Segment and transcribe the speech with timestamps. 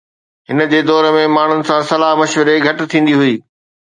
[0.51, 3.37] هن جي دور ۾ ماڻهن سان صلاح مشوري گهٽ ٿيندي هئي.